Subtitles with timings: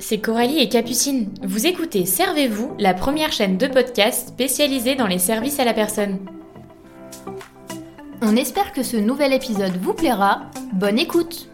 [0.00, 1.28] c'est Coralie et Capucine.
[1.42, 6.18] Vous écoutez Servez-vous, la première chaîne de podcast spécialisée dans les services à la personne.
[8.22, 10.42] On espère que ce nouvel épisode vous plaira.
[10.72, 11.46] Bonne écoute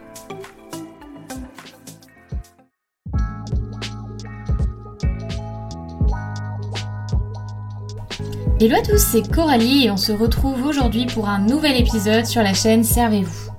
[8.58, 12.42] Hello à tous, c'est Coralie et on se retrouve aujourd'hui pour un nouvel épisode sur
[12.42, 13.50] la chaîne Servez-vous.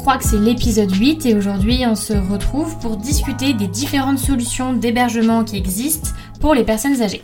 [0.00, 4.18] Je crois que c'est l'épisode 8 et aujourd'hui on se retrouve pour discuter des différentes
[4.18, 7.20] solutions d'hébergement qui existent pour les personnes âgées.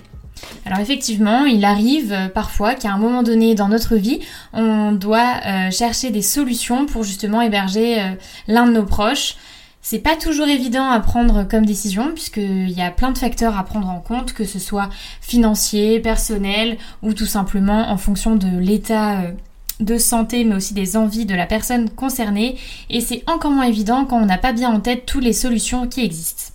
[0.66, 4.20] Alors effectivement, il arrive euh, parfois qu'à un moment donné dans notre vie,
[4.52, 8.10] on doit euh, chercher des solutions pour justement héberger euh,
[8.46, 9.36] l'un de nos proches.
[9.80, 13.64] C'est pas toujours évident à prendre comme décision puisqu'il y a plein de facteurs à
[13.64, 14.90] prendre en compte, que ce soit
[15.22, 19.22] financier, personnel ou tout simplement en fonction de l'état
[19.80, 22.58] de santé mais aussi des envies de la personne concernée
[22.90, 25.86] et c'est encore moins évident quand on n'a pas bien en tête toutes les solutions
[25.86, 26.52] qui existent.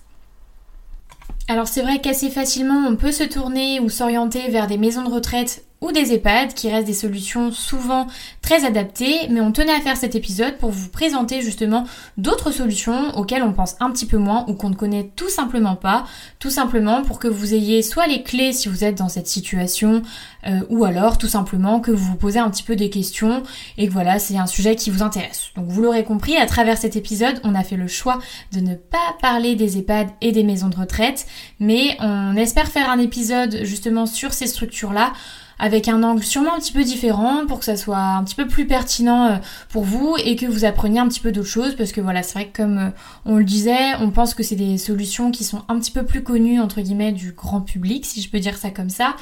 [1.48, 5.12] Alors c'est vrai qu'assez facilement on peut se tourner ou s'orienter vers des maisons de
[5.12, 8.06] retraite ou des EHPAD qui restent des solutions souvent
[8.40, 11.84] très adaptées, mais on tenait à faire cet épisode pour vous présenter justement
[12.16, 15.74] d'autres solutions auxquelles on pense un petit peu moins ou qu'on ne connaît tout simplement
[15.74, 16.04] pas,
[16.38, 20.02] tout simplement pour que vous ayez soit les clés si vous êtes dans cette situation,
[20.46, 23.42] euh, ou alors tout simplement que vous vous posez un petit peu des questions
[23.76, 25.50] et que voilà, c'est un sujet qui vous intéresse.
[25.56, 28.20] Donc vous l'aurez compris, à travers cet épisode, on a fait le choix
[28.52, 31.26] de ne pas parler des EHPAD et des maisons de retraite,
[31.58, 35.12] mais on espère faire un épisode justement sur ces structures-là
[35.58, 38.46] avec un angle sûrement un petit peu différent pour que ça soit un petit peu
[38.46, 39.36] plus pertinent euh,
[39.68, 42.34] pour vous et que vous appreniez un petit peu d'autres choses parce que voilà, c'est
[42.34, 42.90] vrai que comme euh,
[43.24, 46.22] on le disait, on pense que c'est des solutions qui sont un petit peu plus
[46.22, 49.16] connues entre guillemets du grand public, si je peux dire ça comme ça.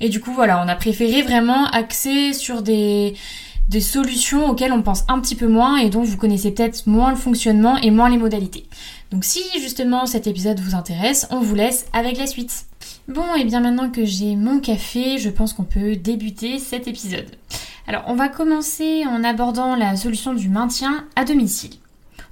[0.00, 3.14] Et du coup, voilà, on a préféré vraiment axer sur des
[3.68, 7.10] des solutions auxquelles on pense un petit peu moins et dont vous connaissez peut-être moins
[7.10, 8.68] le fonctionnement et moins les modalités.
[9.10, 12.66] Donc si justement cet épisode vous intéresse, on vous laisse avec la suite.
[13.08, 17.30] Bon, et bien maintenant que j'ai mon café, je pense qu'on peut débuter cet épisode.
[17.86, 21.74] Alors, on va commencer en abordant la solution du maintien à domicile.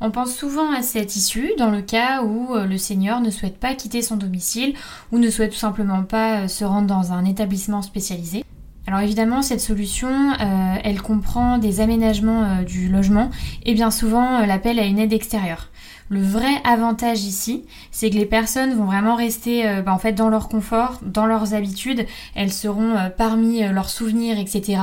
[0.01, 3.59] On pense souvent à cette issue dans le cas où euh, le seigneur ne souhaite
[3.59, 4.75] pas quitter son domicile
[5.13, 8.44] ou ne souhaite tout simplement pas euh, se rendre dans un établissement spécialisé.
[8.87, 13.31] Alors évidemment, cette solution, euh, elle comprend des aménagements du logement
[13.65, 15.71] et bien souvent l'appel à une aide extérieure.
[16.11, 20.13] Le vrai avantage ici, c'est que les personnes vont vraiment rester euh, bah, en fait
[20.13, 22.05] dans leur confort, dans leurs habitudes.
[22.35, 24.81] Elles seront euh, parmi euh, leurs souvenirs, etc.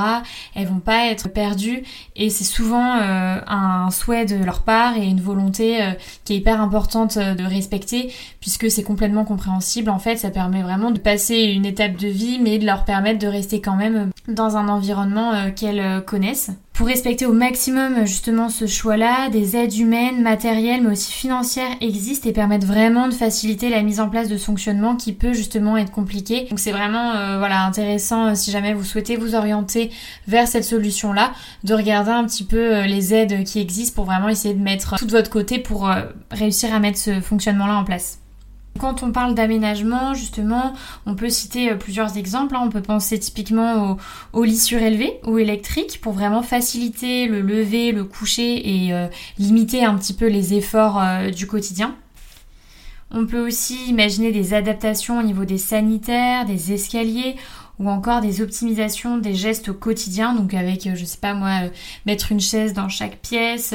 [0.56, 1.84] Elles vont pas être perdues
[2.16, 5.80] et c'est souvent un souhait de leur part et une volonté
[6.26, 9.90] qui est hyper importante de respecter puisque c'est complètement compréhensible.
[9.90, 13.20] En fait, ça permet vraiment de passer une étape de vie, mais de leur permettre
[13.20, 13.91] de rester quand même
[14.28, 20.24] dans un environnement qu'elles connaissent pour respecter au maximum justement ce choix-là, des aides humaines,
[20.24, 24.38] matérielles, mais aussi financières existent et permettent vraiment de faciliter la mise en place de
[24.38, 26.48] fonctionnement qui peut justement être compliqué.
[26.50, 29.92] Donc c'est vraiment euh, voilà intéressant euh, si jamais vous souhaitez vous orienter
[30.28, 34.30] vers cette solution-là, de regarder un petit peu euh, les aides qui existent pour vraiment
[34.30, 35.88] essayer de mettre tout de votre côté pour
[36.32, 38.21] réussir à mettre ce fonctionnement-là en place.
[38.80, 40.74] Quand on parle d'aménagement, justement,
[41.06, 42.56] on peut citer euh, plusieurs exemples.
[42.56, 42.64] Hein.
[42.64, 43.98] On peut penser typiquement
[44.34, 49.84] au, lit surélevé ou électrique pour vraiment faciliter le lever, le coucher et euh, limiter
[49.84, 51.96] un petit peu les efforts euh, du quotidien.
[53.12, 57.36] On peut aussi imaginer des adaptations au niveau des sanitaires, des escaliers
[57.78, 61.64] ou encore des optimisations des gestes au quotidien, donc avec, je sais pas moi,
[62.06, 63.74] mettre une chaise dans chaque pièce,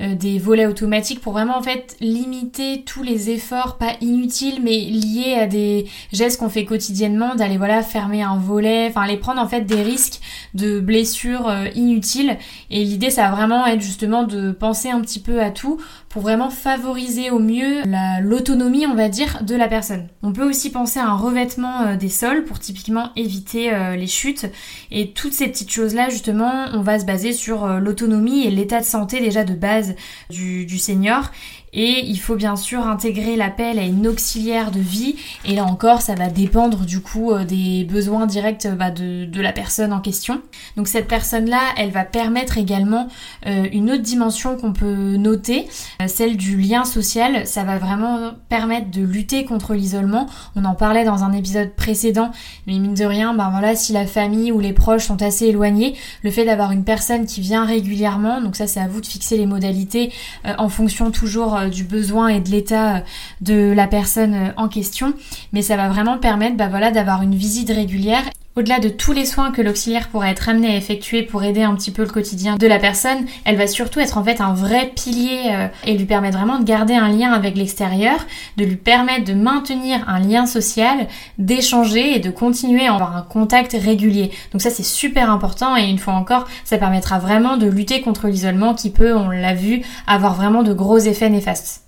[0.00, 4.80] euh, des volets automatiques pour vraiment en fait limiter tous les efforts pas inutiles mais
[4.80, 9.40] liés à des gestes qu'on fait quotidiennement d'aller voilà fermer un volet enfin aller prendre
[9.40, 10.20] en fait des risques
[10.54, 12.38] de blessures euh, inutiles.
[12.70, 16.22] Et l'idée ça va vraiment être justement de penser un petit peu à tout pour
[16.22, 17.82] vraiment favoriser au mieux
[18.20, 20.08] l'autonomie on va dire de la personne.
[20.24, 24.46] On peut aussi penser à un revêtement euh, des sols pour typiquement éviter les chutes.
[24.90, 28.80] Et toutes ces petites choses là justement on va se baser sur l'autonomie et l'état
[28.80, 29.83] de santé déjà de base
[30.30, 31.30] du, senior
[31.74, 35.16] et il faut bien sûr intégrer l'appel à une auxiliaire de vie.
[35.44, 39.52] Et là encore, ça va dépendre du coup euh, des besoins directs bah, de, la
[39.52, 40.40] personne en question.
[40.76, 43.08] Donc cette personne-là, elle va permettre également
[43.46, 45.66] euh, une autre dimension qu'on peut noter,
[46.00, 47.46] euh, celle du lien social.
[47.46, 50.26] Ça va vraiment permettre de lutter contre l'isolement.
[50.54, 52.30] On en parlait dans un épisode précédent,
[52.66, 55.94] mais mine de rien, ben voilà, si la famille ou les proches sont assez éloignés,
[56.22, 59.36] le fait d'avoir une personne qui vient régulièrement, donc ça c'est à vous de fixer
[59.36, 60.12] les modalités
[60.58, 63.00] en fonction toujours euh, du besoin et de l'état euh,
[63.40, 65.14] de la personne euh, en question,
[65.52, 68.24] mais ça va vraiment permettre bah d'avoir une visite régulière
[68.56, 71.74] Au-delà de tous les soins que l'auxiliaire pourra être amené à effectuer pour aider un
[71.74, 74.92] petit peu le quotidien de la personne, elle va surtout être en fait un vrai
[74.94, 78.14] pilier euh, et lui permettre vraiment de garder un lien avec l'extérieur,
[78.56, 83.22] de lui permettre de maintenir un lien social, d'échanger et de continuer à avoir un
[83.22, 84.30] contact régulier.
[84.52, 88.28] Donc ça c'est super important et une fois encore, ça permettra vraiment de lutter contre
[88.28, 91.82] l'isolement qui peut, on l'a vu, avoir vraiment de gros effets néfastes.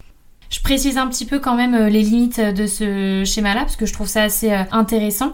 [0.51, 3.87] Je précise un petit peu quand même euh, les limites de ce schéma-là parce que
[3.87, 5.33] je trouve ça assez euh, intéressant.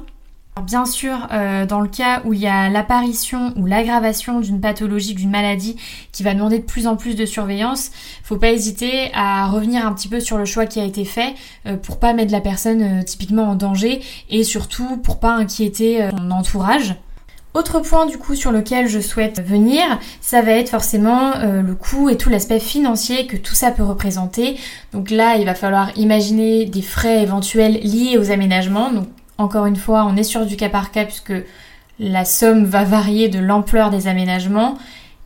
[0.60, 5.14] Bien sûr, euh, dans le cas où il y a l'apparition ou l'aggravation d'une pathologie,
[5.14, 5.76] d'une maladie
[6.12, 7.90] qui va demander de plus en plus de surveillance,
[8.22, 11.34] faut pas hésiter à revenir un petit peu sur le choix qui a été fait
[11.66, 16.06] euh, pour pas mettre la personne euh, typiquement en danger et surtout pour pas inquiéter
[16.10, 16.96] son entourage.
[17.54, 19.82] Autre point du coup sur lequel je souhaite venir,
[20.20, 24.56] ça va être forcément le coût et tout l'aspect financier que tout ça peut représenter.
[24.94, 28.90] Donc là, il va falloir imaginer des frais éventuels liés aux aménagements.
[29.38, 31.34] Encore une fois, on est sur du cas par cas puisque
[31.98, 34.76] la somme va varier de l'ampleur des aménagements.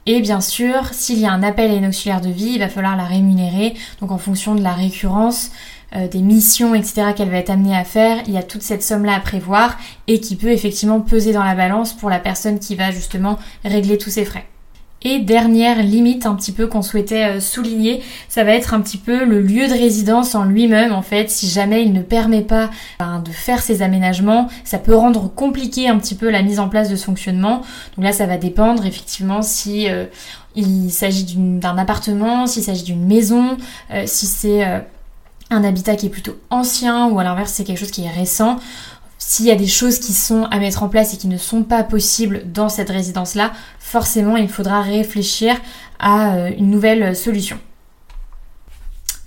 [0.07, 2.69] Et bien sûr, s'il y a un appel à une auxiliaire de vie, il va
[2.69, 3.75] falloir la rémunérer.
[4.01, 5.51] Donc en fonction de la récurrence,
[5.97, 7.13] euh, des missions, etc.
[7.17, 9.77] qu'elle va être amenée à faire, il y a toute cette somme-là à prévoir
[10.07, 13.99] et qui peut effectivement peser dans la balance pour la personne qui va justement régler
[13.99, 14.47] tous ses frais.
[15.09, 18.97] Et dernière limite un petit peu qu'on souhaitait euh, souligner, ça va être un petit
[18.97, 21.31] peu le lieu de résidence en lui-même en fait.
[21.31, 25.89] Si jamais il ne permet pas ben, de faire ses aménagements, ça peut rendre compliqué
[25.89, 27.59] un petit peu la mise en place de ce fonctionnement.
[27.97, 30.07] Donc là ça va dépendre effectivement si euh,
[30.89, 33.59] s'agit d'un appartement, s'il s'agit d'une maison,
[33.93, 34.65] euh, si c'est
[35.51, 38.59] un habitat qui est plutôt ancien ou à l'inverse c'est quelque chose qui est récent.
[39.19, 41.63] S'il y a des choses qui sont à mettre en place et qui ne sont
[41.63, 45.57] pas possibles dans cette résidence-là, forcément il faudra réfléchir
[45.99, 47.59] à euh, une nouvelle solution.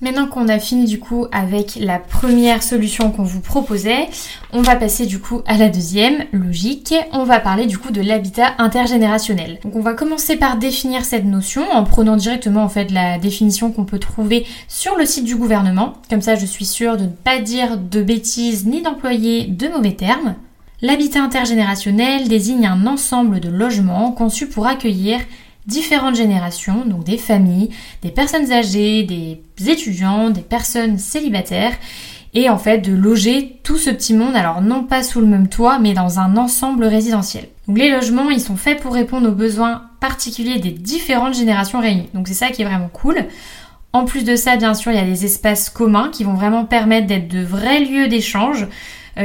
[0.01, 4.07] Maintenant qu'on a fini du coup avec la première solution qu'on vous proposait,
[4.53, 6.95] on va passer du coup à la deuxième, logique.
[7.11, 9.59] On va parler du coup de l'habitat intergénérationnel.
[9.61, 13.73] Donc on va commencer par définir cette notion en prenant directement en fait la définition
[13.73, 15.93] qu'on peut trouver sur le site du gouvernement.
[16.09, 19.95] Comme ça je suis sûre de ne pas dire de bêtises ni d'employer de mauvais
[19.95, 20.35] termes.
[20.81, 25.19] L'habitat intergénérationnel désigne un ensemble de logements conçus pour accueillir
[25.69, 27.69] différentes générations, donc des familles,
[28.01, 31.77] des personnes âgées, des étudiants, des personnes célibataires,
[32.33, 35.47] et en fait de loger tout ce petit monde, alors non pas sous le même
[35.47, 37.45] toit, mais dans un ensemble résidentiel.
[37.67, 42.09] Donc les logements, ils sont faits pour répondre aux besoins particuliers des différentes générations réunies.
[42.13, 43.25] Donc c'est ça qui est vraiment cool.
[43.91, 46.65] En plus de ça, bien sûr, il y a des espaces communs qui vont vraiment
[46.65, 48.67] permettre d'être de vrais lieux d'échange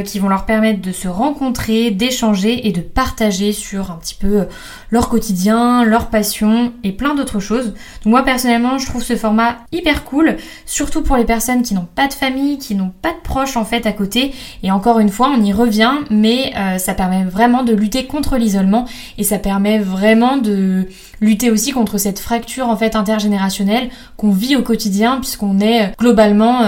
[0.02, 4.40] qui vont leur permettre de se rencontrer, d'échanger et de partager sur un petit peu
[4.40, 4.44] euh,
[4.90, 7.74] leur quotidien, leur passion et plein d'autres choses.
[8.04, 10.36] Moi personnellement je trouve ce format hyper cool,
[10.66, 13.64] surtout pour les personnes qui n'ont pas de famille, qui n'ont pas de proches en
[13.64, 14.32] fait à côté.
[14.62, 18.36] Et encore une fois on y revient, mais euh, ça permet vraiment de lutter contre
[18.36, 18.86] l'isolement
[19.18, 20.88] et ça permet vraiment de
[21.20, 26.62] lutter aussi contre cette fracture en fait intergénérationnelle qu'on vit au quotidien puisqu'on est globalement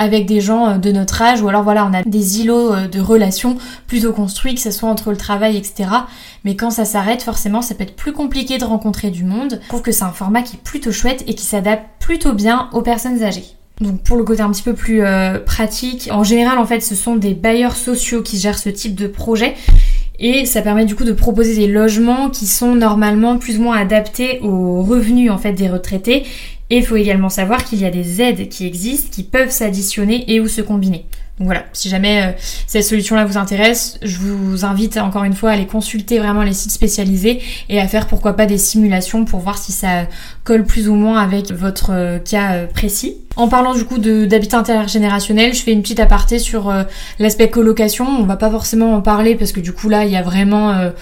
[0.00, 2.88] avec des gens euh, de notre âge ou alors voilà on a des îlots euh,
[2.88, 3.56] de relations
[3.86, 5.88] plutôt construits que ce soit entre le travail etc
[6.44, 9.60] mais quand ça s'arrête forcément ça peut être plus compliqué de rencontrer du monde.
[9.68, 12.82] Pour que c'est un format qui est plutôt chouette et qui s'adapte plutôt bien aux
[12.82, 13.44] personnes âgées.
[13.80, 16.94] Donc pour le côté un petit peu plus euh, pratique, en général en fait ce
[16.94, 19.54] sont des bailleurs sociaux qui gèrent ce type de projet.
[20.22, 23.78] Et ça permet du coup de proposer des logements qui sont normalement plus ou moins
[23.78, 26.26] adaptés aux revenus en fait des retraités
[26.70, 30.32] et il faut également savoir qu'il y a des aides qui existent, qui peuvent s'additionner
[30.32, 31.06] et ou se combiner.
[31.40, 32.32] Donc voilà, si jamais euh,
[32.66, 36.52] cette solution-là vous intéresse, je vous invite encore une fois à aller consulter vraiment les
[36.52, 37.40] sites spécialisés
[37.70, 40.06] et à faire pourquoi pas des simulations pour voir si ça
[40.44, 43.16] colle plus ou moins avec votre euh, cas euh, précis.
[43.40, 46.70] En parlant du coup d'habitat intergénérationnel, je fais une petite aparté sur
[47.18, 48.06] l'aspect colocation.
[48.06, 50.92] On va pas forcément en parler parce que du coup là, il y a vraiment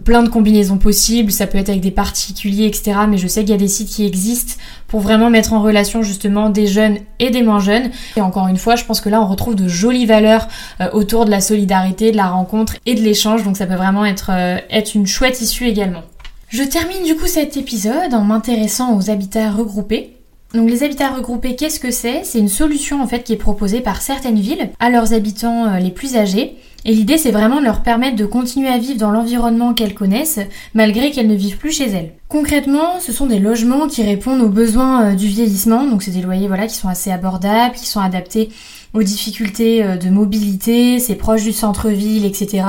[0.00, 2.92] plein de combinaisons possibles, ça peut être avec des particuliers, etc.
[3.08, 4.54] Mais je sais qu'il y a des sites qui existent
[4.88, 7.90] pour vraiment mettre en relation justement des jeunes et des moins jeunes.
[8.16, 10.48] Et encore une fois, je pense que là on retrouve de jolies valeurs
[10.80, 14.04] euh, autour de la solidarité, de la rencontre et de l'échange, donc ça peut vraiment
[14.04, 16.02] être, euh, être une chouette issue également.
[16.48, 20.21] Je termine du coup cet épisode en m'intéressant aux habitats regroupés.
[20.54, 22.24] Donc les habitats regroupés, qu'est-ce que c'est?
[22.24, 25.78] C'est une solution en fait qui est proposée par certaines villes à leurs habitants euh,
[25.78, 26.56] les plus âgés.
[26.84, 30.40] Et l'idée, c'est vraiment de leur permettre de continuer à vivre dans l'environnement qu'elles connaissent,
[30.74, 32.10] malgré qu'elles ne vivent plus chez elles.
[32.28, 36.22] Concrètement, ce sont des logements qui répondent aux besoins euh, du vieillissement, donc c'est des
[36.22, 38.50] loyers voilà, qui sont assez abordables, qui sont adaptés
[38.94, 42.64] aux difficultés euh, de mobilité, c'est proche du centre-ville, etc.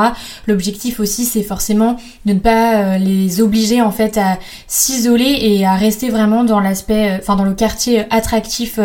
[0.47, 5.65] L'objectif aussi, c'est forcément de ne pas euh, les obliger en fait à s'isoler et
[5.65, 8.79] à rester vraiment dans l'aspect, enfin dans le quartier attractif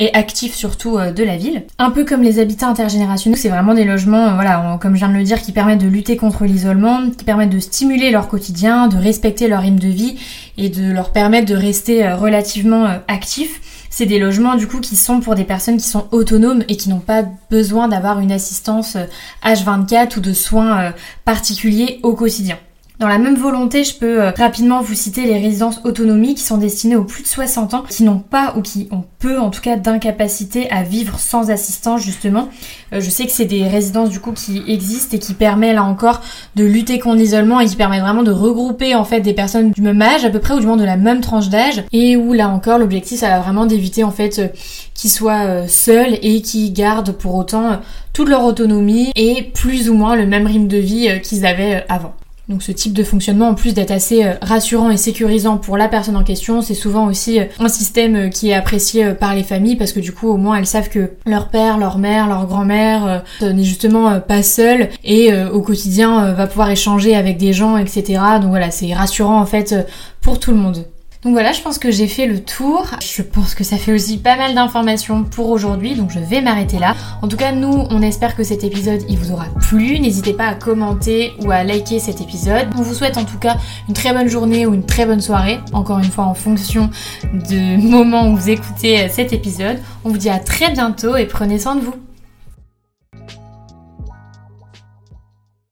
[0.00, 1.64] et actifs surtout de la ville.
[1.78, 5.14] Un peu comme les habitats intergénérationnels, c'est vraiment des logements, voilà, comme je viens de
[5.14, 8.96] le dire, qui permettent de lutter contre l'isolement, qui permettent de stimuler leur quotidien, de
[8.96, 10.16] respecter leur rythme de vie
[10.58, 13.60] et de leur permettre de rester relativement actifs
[13.96, 16.88] c'est des logements du coup qui sont pour des personnes qui sont autonomes et qui
[16.88, 18.96] n'ont pas besoin d'avoir une assistance
[19.44, 20.90] H24 euh, ou de soins euh,
[21.24, 22.58] particuliers au quotidien.
[23.04, 26.56] Dans la même volonté, je peux euh, rapidement vous citer les résidences autonomie qui sont
[26.56, 29.60] destinées aux plus de 60 ans, qui n'ont pas ou qui ont peu en tout
[29.60, 32.48] cas d'incapacité à vivre sans assistance justement.
[32.94, 35.84] Euh, je sais que c'est des résidences du coup qui existent et qui permettent là
[35.84, 36.22] encore
[36.56, 39.82] de lutter contre l'isolement et qui permettent vraiment de regrouper en fait des personnes du
[39.82, 42.32] même âge à peu près ou du moins de la même tranche d'âge et où
[42.32, 44.48] là encore l'objectif ça va vraiment d'éviter en fait euh,
[44.94, 47.80] qu'ils soient seuls et qui gardent pour autant
[48.14, 52.14] toute leur autonomie et plus ou moins le même rythme de vie qu'ils avaient avant.
[52.48, 55.88] Donc ce type de fonctionnement, en plus d'être assez euh, rassurant et sécurisant pour la
[55.88, 59.42] personne en question, c'est souvent aussi euh, un système euh, qui est apprécié par les
[59.42, 62.46] familles parce que du coup au moins elles savent que leur père, leur mère, leur
[62.46, 68.20] grand-mère n'est justement pas seul et au quotidien va pouvoir échanger avec des gens, etc.
[68.40, 69.74] Donc voilà, c'est rassurant en fait
[70.20, 70.84] pour tout le monde.
[71.24, 72.86] Donc voilà, je pense que j'ai fait le tour.
[73.02, 76.78] Je pense que ça fait aussi pas mal d'informations pour aujourd'hui, donc je vais m'arrêter
[76.78, 76.94] là.
[77.22, 79.98] En tout cas, nous, on espère que cet épisode, il vous aura plu.
[79.98, 82.68] N'hésitez pas à commenter ou à liker cet épisode.
[82.76, 83.56] On vous souhaite en tout cas
[83.88, 86.90] une très bonne journée ou une très bonne soirée, encore une fois en fonction
[87.48, 89.78] du moment où vous écoutez cet épisode.
[90.04, 91.94] On vous dit à très bientôt et prenez soin de vous.